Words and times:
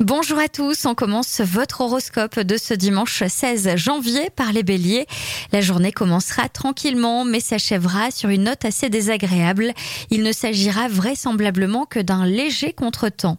Bonjour 0.00 0.38
à 0.38 0.48
tous, 0.48 0.86
on 0.86 0.94
commence 0.94 1.40
votre 1.40 1.80
horoscope 1.80 2.38
de 2.38 2.56
ce 2.56 2.72
dimanche 2.72 3.24
16 3.26 3.74
janvier 3.74 4.30
par 4.30 4.52
les 4.52 4.62
béliers. 4.62 5.08
La 5.50 5.60
journée 5.60 5.90
commencera 5.90 6.48
tranquillement 6.48 7.24
mais 7.24 7.40
s'achèvera 7.40 8.12
sur 8.12 8.28
une 8.28 8.44
note 8.44 8.64
assez 8.64 8.90
désagréable. 8.90 9.72
Il 10.10 10.22
ne 10.22 10.30
s'agira 10.30 10.86
vraisemblablement 10.86 11.84
que 11.84 11.98
d'un 11.98 12.26
léger 12.26 12.72
contretemps. 12.72 13.38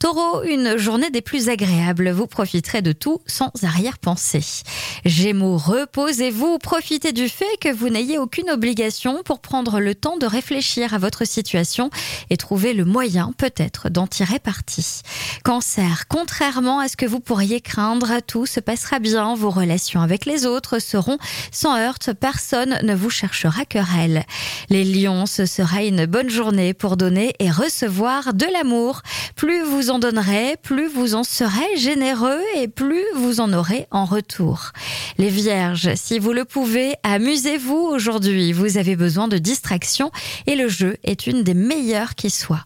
Taureau, 0.00 0.42
une 0.42 0.78
journée 0.78 1.10
des 1.10 1.20
plus 1.20 1.48
agréables, 1.48 2.10
vous 2.10 2.26
profiterez 2.26 2.82
de 2.82 2.92
tout 2.92 3.20
sans 3.26 3.52
arrière-pensée. 3.62 4.64
Gémeaux, 5.04 5.58
reposez-vous, 5.58 6.58
profitez 6.58 7.12
du 7.12 7.28
fait 7.28 7.56
que 7.60 7.72
vous 7.72 7.88
n'ayez 7.88 8.18
aucune 8.18 8.50
obligation 8.50 9.22
pour 9.24 9.40
prendre 9.40 9.78
le 9.78 9.94
temps 9.94 10.16
de 10.16 10.26
réfléchir 10.26 10.92
à 10.92 10.98
votre 10.98 11.24
situation 11.24 11.90
et 12.30 12.36
trouver 12.36 12.74
le 12.74 12.84
moyen 12.84 13.32
peut-être 13.38 13.90
d'en 13.90 14.08
tirer 14.08 14.38
parti. 14.38 15.02
Cancer, 15.44 15.99
contrairement 16.08 16.80
à 16.80 16.88
ce 16.88 16.96
que 16.96 17.06
vous 17.06 17.20
pourriez 17.20 17.60
craindre, 17.60 18.20
tout 18.26 18.46
se 18.46 18.60
passera 18.60 18.98
bien. 18.98 19.34
Vos 19.34 19.50
relations 19.50 20.00
avec 20.00 20.26
les 20.26 20.46
autres 20.46 20.78
seront 20.78 21.18
sans 21.52 21.76
heurte. 21.76 22.10
Personne 22.12 22.78
ne 22.82 22.94
vous 22.94 23.10
cherchera 23.10 23.64
querelle. 23.64 24.24
Les 24.68 24.84
lions, 24.84 25.26
ce 25.26 25.46
sera 25.46 25.82
une 25.82 26.06
bonne 26.06 26.30
journée 26.30 26.74
pour 26.74 26.96
donner 26.96 27.34
et 27.38 27.50
recevoir 27.50 28.34
de 28.34 28.46
l'amour. 28.52 29.02
Plus 29.36 29.62
vous 29.62 29.90
en 29.90 29.98
donnerez, 29.98 30.56
plus 30.62 30.88
vous 30.88 31.14
en 31.14 31.24
serez 31.24 31.76
généreux 31.76 32.40
et 32.56 32.68
plus 32.68 33.04
vous 33.16 33.40
en 33.40 33.52
aurez 33.52 33.86
en 33.90 34.04
retour. 34.04 34.72
Les 35.18 35.28
vierges, 35.28 35.94
si 35.94 36.18
vous 36.18 36.32
le 36.32 36.44
pouvez, 36.44 36.94
amusez-vous 37.02 37.76
aujourd'hui. 37.76 38.52
Vous 38.52 38.78
avez 38.78 38.96
besoin 38.96 39.28
de 39.28 39.38
distraction 39.38 40.10
et 40.46 40.56
le 40.56 40.68
jeu 40.68 40.96
est 41.04 41.26
une 41.26 41.42
des 41.42 41.54
meilleures 41.54 42.14
qui 42.14 42.30
soit. 42.30 42.64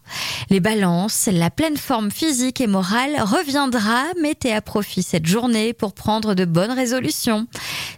Les 0.49 0.59
balances, 0.59 1.29
la 1.31 1.49
pleine 1.49 1.77
forme 1.77 2.11
physique 2.11 2.61
et 2.61 2.67
morale 2.67 3.15
reviendra. 3.25 4.03
Mettez 4.21 4.53
à 4.53 4.61
profit 4.61 5.03
cette 5.03 5.25
journée 5.25 5.73
pour 5.73 5.93
prendre 5.93 6.35
de 6.35 6.45
bonnes 6.45 6.71
résolutions. 6.71 7.47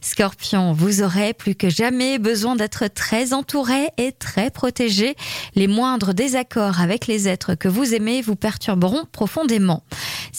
Scorpion, 0.01 0.73
vous 0.73 1.03
aurez 1.03 1.33
plus 1.33 1.55
que 1.55 1.69
jamais 1.69 2.17
besoin 2.17 2.55
d'être 2.55 2.87
très 2.87 3.33
entouré 3.33 3.89
et 3.97 4.11
très 4.11 4.49
protégé. 4.49 5.15
Les 5.55 5.67
moindres 5.67 6.13
désaccords 6.13 6.79
avec 6.79 7.07
les 7.07 7.27
êtres 7.27 7.55
que 7.55 7.67
vous 7.67 7.93
aimez 7.93 8.21
vous 8.21 8.35
perturberont 8.35 9.03
profondément. 9.11 9.83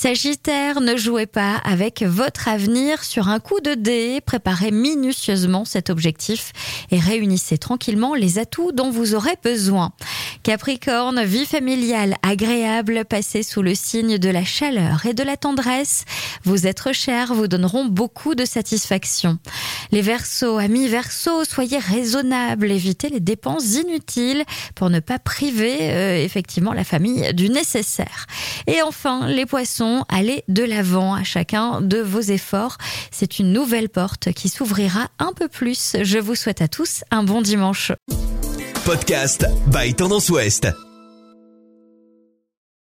Sagittaire, 0.00 0.80
ne 0.80 0.96
jouez 0.96 1.26
pas 1.26 1.56
avec 1.64 2.04
votre 2.04 2.46
avenir 2.46 3.02
sur 3.02 3.26
un 3.26 3.40
coup 3.40 3.58
de 3.58 3.74
dé. 3.74 4.20
Préparez 4.24 4.70
minutieusement 4.70 5.64
cet 5.64 5.90
objectif 5.90 6.52
et 6.92 7.00
réunissez 7.00 7.58
tranquillement 7.58 8.14
les 8.14 8.38
atouts 8.38 8.70
dont 8.70 8.92
vous 8.92 9.16
aurez 9.16 9.34
besoin. 9.42 9.90
Capricorne, 10.44 11.24
vie 11.24 11.46
familiale 11.46 12.14
agréable, 12.22 13.06
passez 13.06 13.42
sous 13.42 13.60
le 13.60 13.74
signe 13.74 14.18
de 14.18 14.28
la 14.28 14.44
chaleur 14.44 15.04
et 15.04 15.14
de 15.14 15.24
la 15.24 15.36
tendresse. 15.36 16.04
Vos 16.44 16.58
êtres 16.58 16.92
chers 16.92 17.34
vous 17.34 17.48
donneront 17.48 17.86
beaucoup 17.86 18.36
de 18.36 18.44
satisfaction. 18.44 19.38
Les 19.90 20.00
Verseaux, 20.00 20.58
amis 20.58 20.86
Verseaux, 20.86 21.42
soyez 21.42 21.78
raisonnables, 21.78 22.70
évitez 22.70 23.08
les 23.08 23.18
dépenses 23.18 23.74
inutiles 23.74 24.44
pour 24.76 24.90
ne 24.90 25.00
pas 25.00 25.18
priver 25.18 25.76
euh, 25.80 26.22
effectivement 26.22 26.72
la 26.72 26.84
famille 26.84 27.34
du 27.34 27.48
nécessaire. 27.48 28.26
Et 28.68 28.80
enfin, 28.82 29.26
les 29.26 29.44
Poissons, 29.44 29.87
allez 30.08 30.44
de 30.48 30.62
l'avant 30.62 31.14
à 31.14 31.24
chacun 31.24 31.80
de 31.80 31.98
vos 31.98 32.20
efforts. 32.20 32.78
C'est 33.10 33.38
une 33.38 33.52
nouvelle 33.52 33.88
porte 33.88 34.32
qui 34.32 34.48
s'ouvrira 34.48 35.08
un 35.18 35.32
peu 35.32 35.48
plus. 35.48 35.96
Je 36.00 36.18
vous 36.18 36.34
souhaite 36.34 36.62
à 36.62 36.68
tous 36.68 37.04
un 37.10 37.22
bon 37.22 37.42
dimanche. 37.42 37.92
Podcast 38.84 39.46
by 39.72 39.94
Tendance 39.94 40.30
Ouest. 40.30 40.87